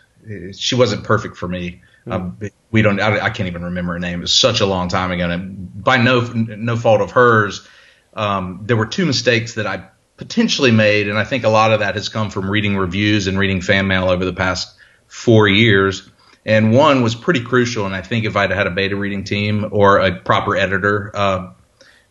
[0.53, 1.83] She wasn't perfect for me.
[2.07, 2.51] Mm.
[2.71, 3.01] we don't.
[3.01, 4.19] I, I, can't even remember her name.
[4.19, 7.67] It was such a long time ago, and by no no fault of hers,
[8.15, 11.81] um, there were two mistakes that I potentially made, and I think a lot of
[11.81, 16.09] that has come from reading reviews and reading fan mail over the past four years.
[16.45, 19.69] And one was pretty crucial, and I think if I'd had a beta reading team
[19.71, 21.53] or a proper editor uh,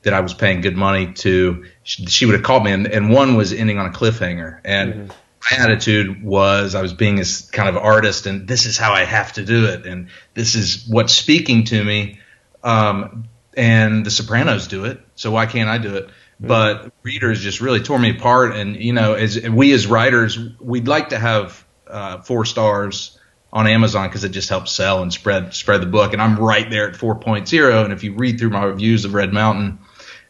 [0.04, 2.72] that I was paying good money to, she, she would have called me.
[2.72, 5.12] And, and, one was ending on a cliffhanger, and mm-hmm
[5.50, 9.04] my attitude was I was being a kind of artist, and this is how I
[9.04, 12.20] have to do it, and this is what's speaking to me.
[12.64, 13.26] Um,
[13.58, 16.10] and The Sopranos do it, so why can't I do it?
[16.40, 20.88] But readers just really tore me apart, and you know, as we as writers, we'd
[20.88, 23.20] like to have uh, four stars
[23.54, 26.14] on Amazon because it just helps sell and spread spread the book.
[26.14, 27.84] And I'm right there at 4.0.
[27.84, 29.80] And if you read through my reviews of Red Mountain,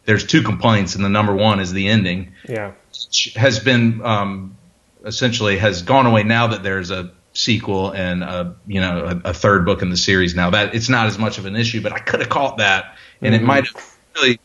[0.04, 2.32] there's two complaints, and the number one is the ending.
[2.46, 2.72] Yeah,
[3.36, 4.58] has been um,
[5.04, 9.34] essentially has gone away now that there's a sequel and a you know a, a,
[9.34, 10.50] third book in the series now.
[10.50, 13.34] That it's not as much of an issue but i could have caught that and
[13.34, 13.44] mm-hmm.
[13.44, 14.40] it might have really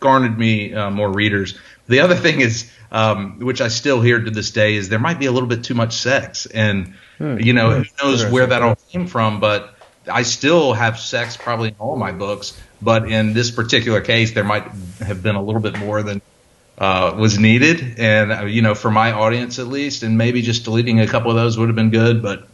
[0.00, 1.58] garnered me uh, more readers.
[1.88, 5.18] The other thing is um, which i still hear to this day is there might
[5.18, 6.46] be a little bit too much sex.
[6.46, 7.38] And hmm.
[7.38, 9.74] you know who knows where that all came from but
[10.10, 12.58] i still have sex probably in all my books.
[12.80, 14.64] But in this particular case there might
[15.00, 16.22] have been a little bit more than
[16.82, 20.64] uh, was needed, and uh, you know, for my audience at least, and maybe just
[20.64, 22.20] deleting a couple of those would have been good.
[22.20, 22.48] But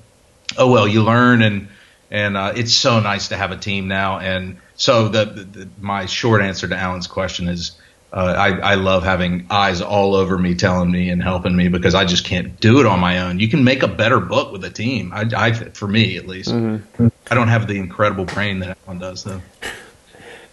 [0.58, 1.68] oh well, you learn, and
[2.10, 4.18] and uh, it's so nice to have a team now.
[4.18, 7.72] And so the, the my short answer to Alan's question is.
[8.10, 11.94] Uh, I, I love having eyes all over me, telling me and helping me because
[11.94, 13.38] I just can't do it on my own.
[13.38, 15.12] You can make a better book with a team.
[15.12, 17.08] I, I for me at least, mm-hmm.
[17.30, 19.42] I don't have the incredible brain that Alan does though.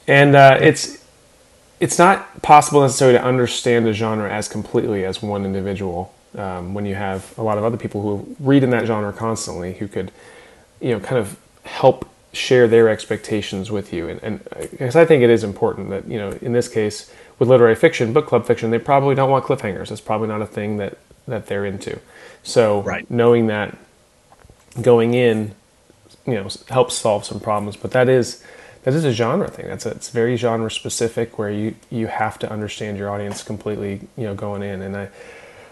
[0.06, 1.05] And uh, it's
[1.80, 6.86] it's not possible necessarily to understand a genre as completely as one individual um, when
[6.86, 10.12] you have a lot of other people who read in that genre constantly who could
[10.82, 14.10] you know kind of help share their expectations with you.
[14.10, 17.50] And, and because i think it is important that you know in this case with
[17.50, 19.92] literary fiction book club fiction they probably don't want cliffhangers.
[19.92, 22.00] It's probably not a thing that that they're into.
[22.44, 23.10] So right.
[23.10, 23.78] knowing that
[24.82, 25.56] going in
[26.26, 27.76] you know helps solve some problems.
[27.76, 28.44] But that is
[28.86, 29.68] that is a genre thing.
[29.68, 34.02] That's a, it's very genre specific where you you have to understand your audience completely.
[34.16, 35.10] You know, going in, and I.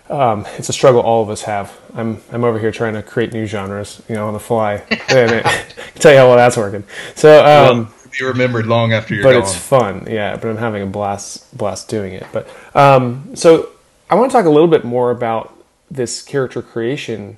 [0.09, 1.79] Um, it's a struggle all of us have.
[1.93, 4.83] I'm I'm over here trying to create new genres, you know, on the fly.
[5.09, 6.83] and it, I can tell you how well that's working.
[7.15, 9.41] So um, well, be remembered long after you're but gone.
[9.43, 10.35] it's fun, yeah.
[10.35, 12.25] But I'm having a blast blast doing it.
[12.33, 13.69] But um, so
[14.09, 15.55] I want to talk a little bit more about
[15.89, 17.37] this character creation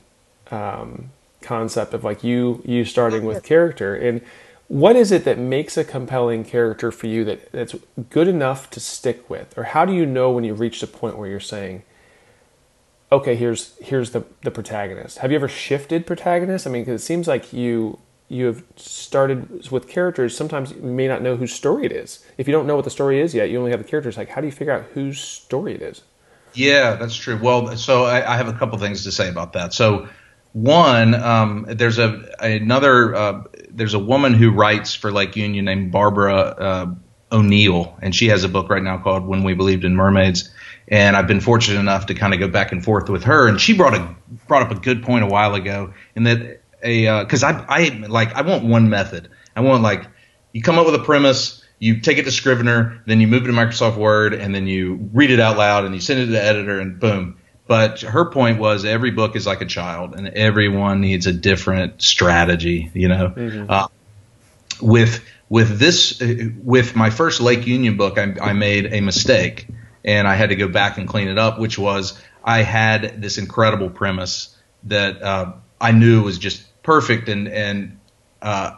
[0.51, 1.11] um,
[1.41, 4.21] concept of like you you starting with character and
[4.67, 7.75] what is it that makes a compelling character for you that, that's
[8.09, 9.57] good enough to stick with?
[9.57, 11.83] Or how do you know when you've reached a point where you're saying,
[13.11, 15.19] okay, here's here's the, the protagonist.
[15.19, 16.65] Have you ever shifted protagonist?
[16.65, 20.35] I mean, because it seems like you you have started with characters.
[20.35, 22.25] Sometimes you may not know whose story it is.
[22.37, 24.17] If you don't know what the story is yet, you only have the characters.
[24.17, 26.01] Like, how do you figure out whose story it is?
[26.55, 27.37] Yeah, that's true.
[27.39, 29.73] Well, so I, I have a couple things to say about that.
[29.73, 30.07] So
[30.55, 35.91] one, um, there's a another uh, there's a woman who writes for Lake Union named
[35.91, 36.95] Barbara uh,
[37.29, 40.49] O'Neal, and she has a book right now called When We Believed in Mermaids.
[40.87, 43.59] And I've been fortunate enough to kind of go back and forth with her, and
[43.59, 44.15] she brought a
[44.47, 47.89] brought up a good point a while ago, in that a because uh, I I
[48.07, 49.29] like I want one method.
[49.57, 50.07] I want like
[50.53, 53.47] you come up with a premise, you take it to Scrivener, then you move it
[53.47, 56.31] to Microsoft Word, and then you read it out loud, and you send it to
[56.31, 60.27] the editor, and boom but her point was every book is like a child, and
[60.27, 62.91] everyone needs a different strategy.
[62.93, 63.65] You know, mm-hmm.
[63.69, 63.87] uh,
[64.81, 66.21] with with this
[66.63, 69.67] with my first Lake Union book, I, I made a mistake,
[70.03, 71.59] and I had to go back and clean it up.
[71.59, 77.47] Which was I had this incredible premise that uh, I knew was just perfect, and
[77.47, 77.99] and
[78.41, 78.75] uh,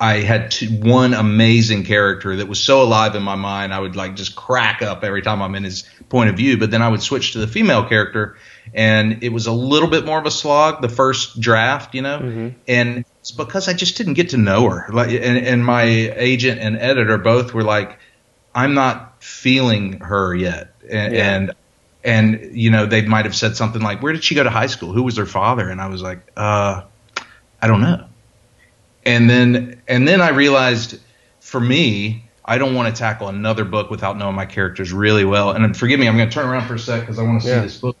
[0.00, 3.96] I had two, one amazing character that was so alive in my mind, I would
[3.96, 6.56] like just crack up every time I'm in his point of view.
[6.56, 8.36] But then I would switch to the female character,
[8.72, 12.20] and it was a little bit more of a slog the first draft, you know.
[12.20, 12.48] Mm-hmm.
[12.68, 14.86] And it's because I just didn't get to know her.
[14.92, 17.98] Like, and, and my agent and editor both were like,
[18.54, 21.34] "I'm not feeling her yet," and, yeah.
[21.34, 21.52] and
[22.04, 24.68] and you know they might have said something like, "Where did she go to high
[24.68, 24.92] school?
[24.92, 26.82] Who was her father?" And I was like, "Uh,
[27.60, 28.04] I don't know."
[29.08, 31.00] And then and then I realized,
[31.40, 35.52] for me, I don't want to tackle another book without knowing my characters really well.
[35.52, 37.46] And forgive me, I'm going to turn around for a sec because I want to
[37.46, 37.62] see yeah.
[37.62, 37.96] this book.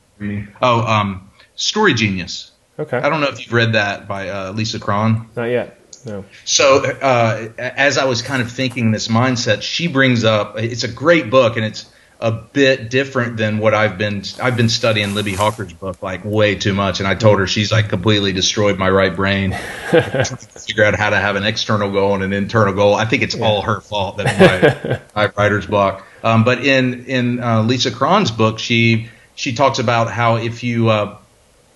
[0.60, 2.52] Oh, um, Story Genius.
[2.78, 2.98] Okay.
[2.98, 5.28] I don't know if you've read that by uh, Lisa Cron.
[5.34, 5.80] Not yet.
[6.04, 6.26] No.
[6.44, 10.58] So uh, as I was kind of thinking this mindset, she brings up.
[10.58, 11.90] It's a great book, and it's
[12.20, 16.56] a bit different than what I've been I've been studying Libby Hawker's book like way
[16.56, 16.98] too much.
[16.98, 19.52] And I told her she's like completely destroyed my right brain.
[19.90, 22.94] Figure out how to have an external goal and an internal goal.
[22.94, 23.44] I think it's yeah.
[23.44, 26.04] all her fault that my, my writer's block.
[26.24, 30.88] Um, but in in uh, Lisa Cron's book she she talks about how if you
[30.88, 31.16] uh,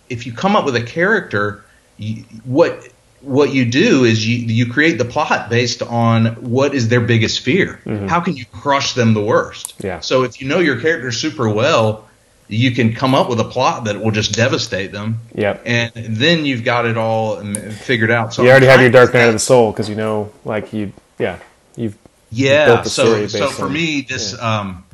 [0.08, 1.64] if you come up with a character
[1.98, 2.88] you, what
[3.22, 7.40] what you do is you you create the plot based on what is their biggest
[7.40, 7.80] fear.
[7.84, 8.06] Mm-hmm.
[8.06, 9.74] How can you crush them the worst?
[9.82, 10.00] Yeah.
[10.00, 12.08] So if you know your character super well,
[12.48, 15.20] you can come up with a plot that will just devastate them.
[15.34, 15.62] Yep.
[15.64, 18.34] And then you've got it all figured out.
[18.34, 20.92] So you already have your dark night of the soul because you know, like you,
[21.18, 21.38] yeah,
[21.76, 21.96] you've
[22.30, 22.82] yeah.
[22.82, 24.60] so so for on, me, this yeah.
[24.60, 24.84] um,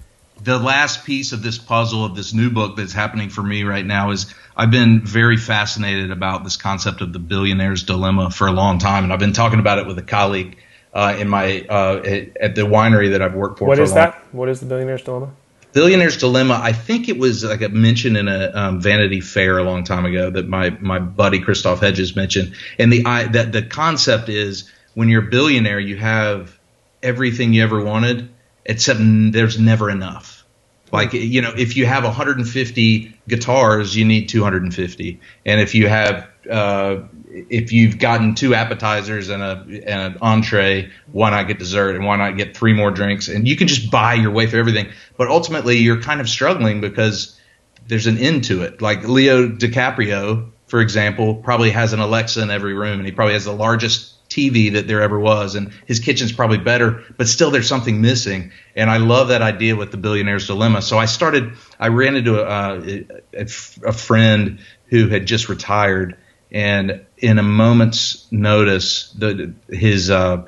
[0.43, 3.85] the last piece of this puzzle of this new book that's happening for me right
[3.85, 8.53] now is I've been very fascinated about this concept of the billionaire's dilemma for a
[8.53, 10.57] long time, and I've been talking about it with a colleague
[10.93, 12.03] uh, in my uh,
[12.41, 13.67] at, the winery that I've worked for.
[13.67, 14.15] What for is that?
[14.33, 15.33] What is the billionaire's dilemma?
[15.73, 16.59] Billionaire's Dilemma.
[16.61, 20.07] I think it was like a mention in a um, Vanity Fair a long time
[20.07, 22.55] ago that my my buddy Christoph Hedges mentioned.
[22.79, 26.59] And the I, that the concept is when you're a billionaire, you have
[27.03, 28.31] everything you ever wanted,
[28.69, 30.45] except there's never enough.
[30.93, 36.29] Like you know, if you have 150 guitars, you need 250, and if you have
[36.51, 41.97] uh, if you've gotten two appetizers and a and an entree, why not get dessert
[41.97, 43.29] and why not get three more drinks?
[43.29, 44.89] And you can just buy your way through everything.
[45.19, 47.39] But ultimately, you're kind of struggling because
[47.87, 48.81] there's an end to it.
[48.81, 53.35] Like Leo DiCaprio, for example, probably has an Alexa in every room, and he probably
[53.35, 57.51] has the largest TV that there ever was, and his kitchen's probably better, but still
[57.51, 58.53] there's something missing.
[58.77, 60.83] And I love that idea with the billionaire's dilemma.
[60.83, 63.49] So I started, I ran into a, a,
[63.87, 66.17] a friend who had just retired,
[66.51, 70.45] and in a moment's notice, the his uh,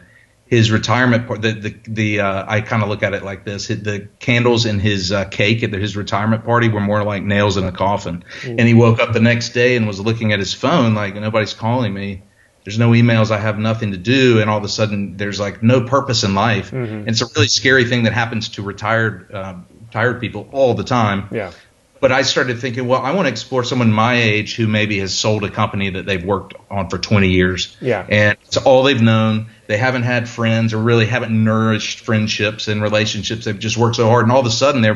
[0.47, 3.69] his retirement part, the the, the uh, I kind of look at it like this:
[3.69, 7.65] the candles in his uh, cake at his retirement party were more like nails in
[7.65, 8.25] a coffin.
[8.41, 8.59] Mm-hmm.
[8.59, 11.55] And he woke up the next day and was looking at his phone like nobody's
[11.55, 12.23] calling me
[12.71, 13.33] there's no emails.
[13.33, 16.37] I have nothing to do, and all of a sudden there's like no purpose in
[16.37, 16.71] life.
[16.71, 16.95] Mm-hmm.
[16.95, 19.57] And it's a really scary thing that happens to retired uh,
[19.87, 21.29] retired people all the time.
[21.33, 21.51] Yeah.
[21.99, 25.13] But I started thinking, well, I want to explore someone my age who maybe has
[25.13, 27.77] sold a company that they've worked on for 20 years.
[27.81, 28.07] Yeah.
[28.09, 29.49] And it's all they've known.
[29.67, 33.45] They haven't had friends or really haven't nourished friendships and relationships.
[33.45, 34.93] They've just worked so hard, and all of a sudden they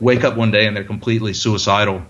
[0.00, 2.02] wake up one day and they're completely suicidal.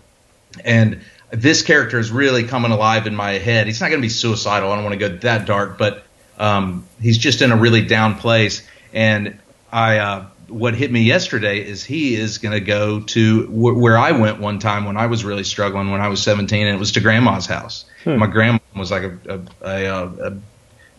[0.65, 3.67] And this character is really coming alive in my head.
[3.67, 4.71] He's not going to be suicidal.
[4.71, 6.05] I don't want to go that dark, but
[6.39, 8.67] um, he's just in a really down place.
[8.93, 9.39] And
[9.73, 13.99] I, uh, what hit me yesterday is he is going to go to w- where
[13.99, 16.79] I went one time when I was really struggling when I was 17, and it
[16.79, 17.85] was to grandma's house.
[18.05, 18.19] Hmm.
[18.19, 20.37] My grandma was like a, a, a, a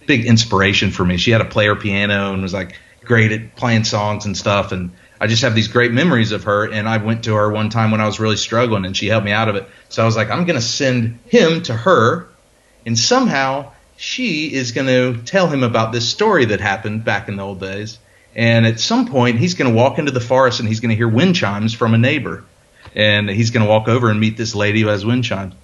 [0.05, 1.17] big inspiration for me.
[1.17, 4.71] She had a player piano and was like great at playing songs and stuff.
[4.73, 6.71] And I just have these great memories of her.
[6.71, 9.25] And I went to her one time when I was really struggling, and she helped
[9.25, 9.67] me out of it.
[9.89, 12.27] So I was like, I'm going to send him to her,
[12.85, 17.35] and somehow she is going to tell him about this story that happened back in
[17.35, 17.99] the old days.
[18.35, 20.95] And at some point, he's going to walk into the forest and he's going to
[20.95, 22.45] hear wind chimes from a neighbor.
[22.95, 25.55] And he's going to walk over and meet this lady who has wind chimes.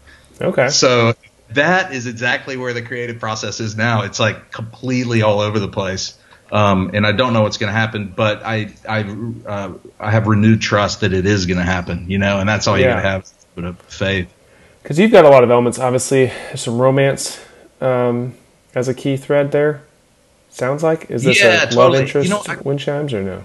[0.41, 0.69] Okay.
[0.69, 1.13] So
[1.51, 4.01] that is exactly where the creative process is now.
[4.01, 6.17] It's like completely all over the place.
[6.53, 8.99] Um, and I don't know what's going to happen, but I I
[9.45, 12.05] uh, I have renewed trust that it is going to happen.
[12.07, 14.31] You know, and that's all you got to have, but a faith.
[14.83, 15.79] Because you've got a lot of elements.
[15.79, 17.43] Obviously, there's some romance
[17.81, 18.35] um,
[18.75, 19.81] as a key thread there.
[20.49, 21.75] Sounds like is this yeah, a totally.
[21.75, 23.43] love interest you know, I, wind chimes or no?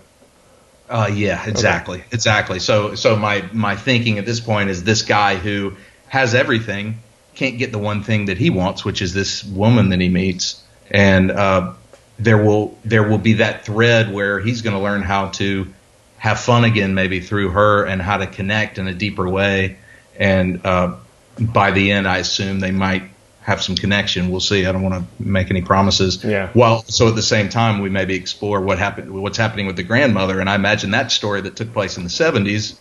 [0.90, 2.08] Uh, yeah, exactly, okay.
[2.12, 2.58] exactly.
[2.58, 5.72] So so my my thinking at this point is this guy who
[6.08, 6.98] has everything
[7.34, 10.62] can't get the one thing that he wants, which is this woman that he meets,
[10.90, 11.72] and uh,
[12.18, 15.72] there will there will be that thread where he's going to learn how to
[16.18, 19.78] have fun again, maybe through her, and how to connect in a deeper way.
[20.18, 20.96] And uh,
[21.38, 23.04] by the end, I assume they might
[23.40, 24.30] have some connection.
[24.30, 24.66] We'll see.
[24.66, 26.22] I don't want to make any promises.
[26.24, 26.50] Yeah.
[26.54, 29.84] Well, so at the same time, we maybe explore what happened, what's happening with the
[29.84, 32.78] grandmother, and I imagine that story that took place in the '70s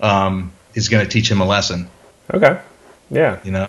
[0.00, 1.88] um, is going to teach him a lesson.
[2.34, 2.60] Okay.
[3.10, 3.38] Yeah.
[3.44, 3.68] You know.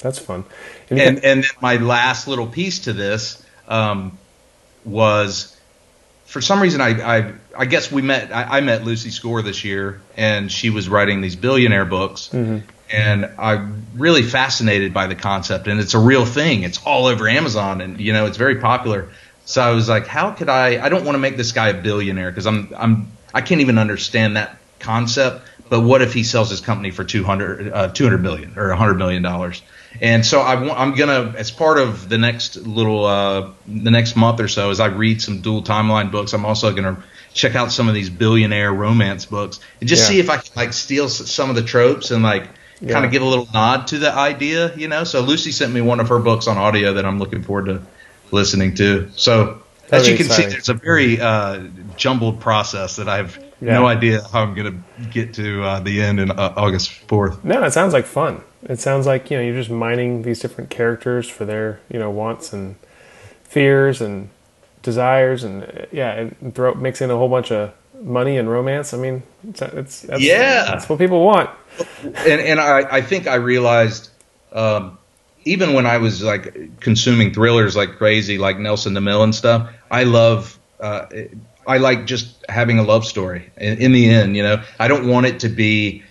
[0.00, 0.44] That's fun.
[0.90, 4.18] And and, and then my last little piece to this um,
[4.84, 5.56] was,
[6.26, 8.32] for some reason, I I, I guess we met.
[8.32, 12.30] I, I, met Lucy Score this year, and she was writing these billionaire books.
[12.32, 12.58] Mm-hmm.
[12.92, 16.62] And I'm really fascinated by the concept, and it's a real thing.
[16.62, 19.10] It's all over Amazon, and you know it's very popular.
[19.46, 20.84] So I was like, how could I?
[20.84, 23.78] I don't want to make this guy a billionaire because I'm I'm I can't even
[23.78, 25.46] understand that concept.
[25.68, 29.22] But what if he sells his company for 200, uh, 200 million or 100 million
[29.22, 29.62] dollars?
[30.00, 34.40] And so I am gonna, as part of the next little, uh, the next month
[34.40, 37.02] or so, as I read some dual timeline books, I'm also gonna
[37.32, 40.08] check out some of these billionaire romance books and just Yeah.
[40.08, 42.48] see if I can like steal some of the tropes and like
[42.88, 45.04] kind of give a little nod to the idea, you know.
[45.04, 47.82] So Lucy sent me one of her books on audio that I'm looking forward to
[48.30, 49.10] listening to.
[49.16, 50.50] So That'd as you can exciting.
[50.50, 51.60] see, it's a very uh,
[51.96, 53.74] jumbled process that I've Yeah.
[53.74, 54.74] no idea how I'm gonna
[55.12, 57.44] get to uh, the end in uh, August 4th.
[57.44, 58.40] No, it sounds like fun.
[58.64, 62.10] It sounds like you know you're just mining these different characters for their you know
[62.10, 62.76] wants and
[63.42, 64.30] fears and
[64.82, 68.92] desires, and yeah, and throw mix in a whole bunch of money and romance.
[68.92, 70.64] I mean, it's, it's that's, Yeah.
[70.64, 71.50] that's what people want.
[72.02, 74.10] and and I, I think I realized
[74.52, 74.98] um,
[75.44, 79.70] even when I was like consuming thrillers like crazy, like Nelson DeMille and stuff.
[79.90, 80.58] I love.
[80.80, 81.06] Uh,
[81.66, 83.50] I like just having a love story.
[83.56, 86.02] In, in the end, you know, I don't want it to be,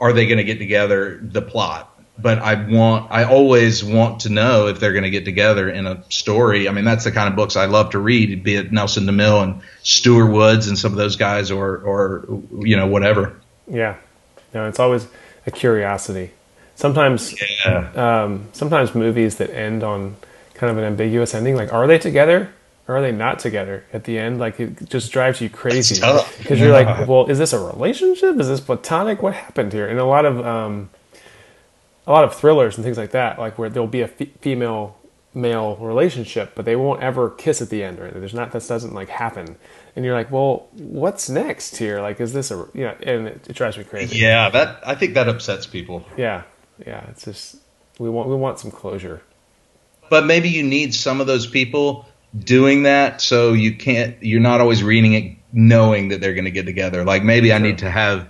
[0.00, 1.18] are they going to get together?
[1.20, 1.91] The plot.
[2.22, 5.86] But I want, I always want to know if they're going to get together in
[5.86, 6.68] a story.
[6.68, 9.42] I mean, that's the kind of books I love to read, be it Nelson DeMille
[9.42, 12.24] and Stuart Woods and some of those guys, or, or
[12.60, 13.34] you know, whatever.
[13.66, 13.96] Yeah,
[14.54, 15.06] no, it's always
[15.46, 16.30] a curiosity.
[16.76, 17.34] Sometimes,
[17.66, 18.22] Yeah.
[18.24, 20.16] um, sometimes movies that end on
[20.54, 22.52] kind of an ambiguous ending, like are they together
[22.88, 24.38] or are they not together at the end?
[24.38, 25.96] Like it just drives you crazy
[26.38, 28.38] because you're like, well, is this a relationship?
[28.38, 29.22] Is this platonic?
[29.22, 29.88] What happened here?
[29.88, 30.90] And a lot of um,
[32.06, 34.96] a lot of thrillers and things like that, like where there'll be a female
[35.34, 38.94] male relationship, but they won't ever kiss at the end, or there's not this doesn't
[38.94, 39.56] like happen.
[39.94, 42.00] And you're like, well, what's next here?
[42.00, 42.96] Like, is this a you know?
[43.02, 44.18] And it, it drives me crazy.
[44.18, 46.04] Yeah, that I think that upsets people.
[46.16, 46.42] Yeah,
[46.86, 47.06] yeah.
[47.10, 47.56] It's just
[47.98, 49.22] we want we want some closure.
[50.10, 52.06] But maybe you need some of those people
[52.38, 56.50] doing that so you can't you're not always reading it knowing that they're going to
[56.50, 57.04] get together.
[57.04, 58.26] Like maybe I need to have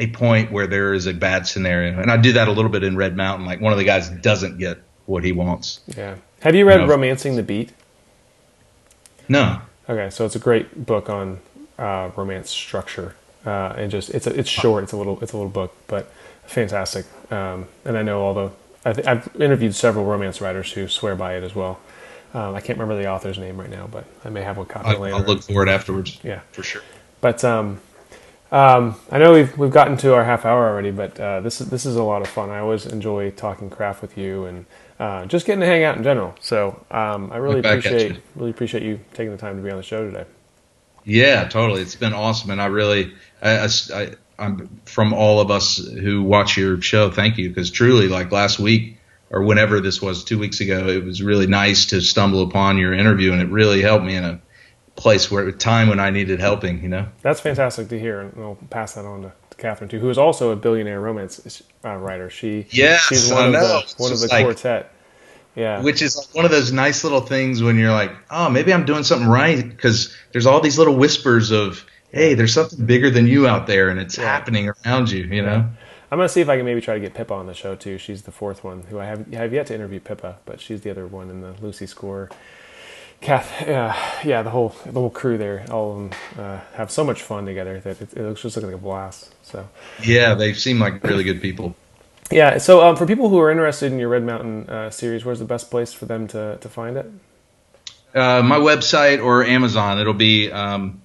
[0.00, 2.00] a point where there is a bad scenario.
[2.00, 4.08] And I do that a little bit in Red Mountain like one of the guys
[4.08, 5.80] doesn't get what he wants.
[5.96, 6.16] Yeah.
[6.40, 6.86] Have you read No.
[6.86, 7.70] *Romancing the Beat*?
[9.28, 9.60] No.
[9.88, 11.40] Okay, so it's a great book on
[11.78, 14.84] uh, romance structure, uh, and just it's a, it's short.
[14.84, 16.10] It's a little it's a little book, but
[16.46, 17.06] fantastic.
[17.30, 18.50] Um, and I know all the
[18.84, 21.78] I th- I've interviewed several romance writers who swear by it as well.
[22.32, 24.88] Um, I can't remember the author's name right now, but I may have one copy
[24.88, 25.16] I'll, later.
[25.16, 26.18] I'll look for it afterwards.
[26.22, 26.40] Yeah.
[26.52, 26.82] For sure.
[27.20, 27.80] But um,
[28.52, 31.70] um, I know we've we've gotten to our half hour already, but uh, this is
[31.70, 32.50] this is a lot of fun.
[32.50, 34.66] I always enjoy talking craft with you and
[34.98, 36.34] uh, just getting to hang out in general.
[36.40, 38.22] So um, I really Right back at appreciate you.
[38.36, 40.24] really appreciate you taking the time to be on the show today.
[41.04, 41.80] Yeah, totally.
[41.80, 46.56] It's been awesome, and I really, I, I, am from all of us who watch
[46.56, 47.10] your show.
[47.10, 48.98] Thank you, because truly, like last week
[49.30, 52.92] or whenever this was, two weeks ago, it was really nice to stumble upon your
[52.92, 54.40] interview, and it really helped me in a
[55.00, 56.82] place where time when I needed helping.
[56.82, 57.08] You know.
[57.22, 60.18] That's fantastic to hear, and I'll pass that on to, to Catherine too, who is
[60.18, 62.30] also a billionaire romance uh, writer.
[62.30, 63.60] She Yes, she's I one of know.
[63.68, 64.92] the It's one of the like- quartet.
[65.56, 68.84] Yeah, Which is one of those nice little things when you're like, oh, maybe I'm
[68.86, 73.26] doing something right, because there's all these little whispers of, hey, there's something bigger than
[73.26, 74.24] you out there, and it's Yeah.
[74.26, 75.24] happening around you.
[75.24, 75.68] You know.
[76.12, 77.98] I'm gonna see if I can maybe try to get Pippa on the show too.
[77.98, 80.90] She's the fourth one who I have have yet to interview Pippa, but she's the
[80.90, 82.30] other one in the Lucy Score.
[83.20, 87.04] Kath, yeah, yeah, the whole the whole crew there, all of them uh, have so
[87.04, 89.34] much fun together that it, it looks just like a blast.
[89.42, 91.76] So Yeah, they seem like really good people.
[92.30, 95.40] yeah, so um, for people who are interested in your Red Mountain uh, series, where's
[95.40, 97.10] the best place for them to to find it?
[98.14, 99.98] Uh, my website or Amazon.
[100.00, 101.02] It'll be um,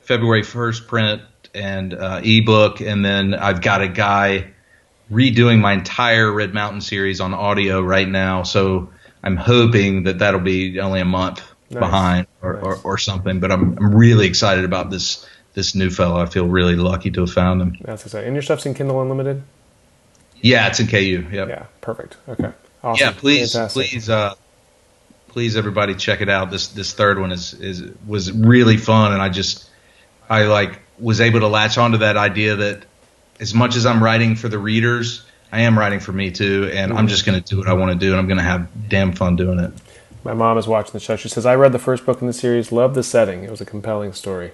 [0.00, 1.22] February 1st print
[1.54, 4.52] and uh, ebook, and then I've got a guy
[5.10, 8.42] redoing my entire Red Mountain series on audio right now.
[8.42, 8.92] So
[9.22, 11.80] I'm hoping that that'll be only a month Nice.
[11.80, 12.62] behind or, Nice.
[12.64, 13.40] or, or something.
[13.40, 16.20] But I'm I'm really excited about this this new fellow.
[16.20, 17.76] I feel really lucky to have found him.
[17.80, 18.28] That's exciting.
[18.28, 19.42] And your stuff's in Kindle Unlimited.
[20.40, 21.26] Yeah, it's in KU.
[21.32, 21.48] Yep.
[21.48, 22.16] Yeah, perfect.
[22.28, 22.52] Okay,
[22.84, 23.04] awesome.
[23.06, 23.88] Yeah, please, Fantastic.
[23.90, 24.34] please, uh,
[25.28, 26.50] please, everybody, check it out.
[26.50, 29.68] This this third one is is was really fun, and I just
[30.30, 32.84] I like was able to latch onto that idea that
[33.40, 36.92] as much as I'm writing for the readers, I am writing for me too, and
[36.92, 38.68] I'm just going to do what I want to do, and I'm going to have
[38.88, 39.72] damn fun doing it.
[40.28, 41.16] My mom is watching the show.
[41.16, 43.44] She says, I read the first book in the series, loved the setting.
[43.44, 44.52] It was a compelling story.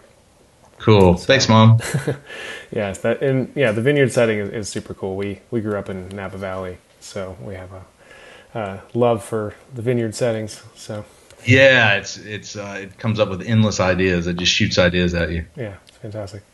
[0.79, 1.15] Cool.
[1.15, 1.81] Thanks, mom.
[2.71, 5.17] yeah, that and yeah, the vineyard setting is, is, super cool.
[5.17, 9.83] We we grew up in Napa Valley, so we have a uh, love for the
[9.83, 10.63] vineyard settings.
[10.77, 11.05] So
[11.45, 14.29] yeah, it's it's uh, it comes up with endless ideas.
[14.29, 15.45] It just shoots ideas at you.
[15.57, 16.45] Yeah, it's fantastic.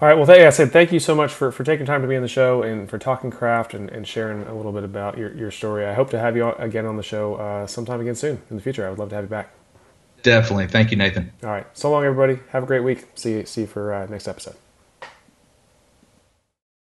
[0.00, 0.16] All right.
[0.16, 2.22] Well, th- I said thank you so much for, for taking time to be on
[2.22, 5.50] the show and for talking craft and, and sharing a little bit about your, your
[5.50, 5.84] story.
[5.84, 8.62] I hope to have you again on the show uh, sometime again soon in the
[8.62, 8.86] future.
[8.86, 9.52] I would love to have you back.
[10.22, 10.68] Definitely.
[10.68, 11.32] Thank you, Nathan.
[11.42, 11.66] All right.
[11.74, 12.40] So long, everybody.
[12.50, 13.08] Have a great week.
[13.14, 14.56] See you, see you for uh, next episode.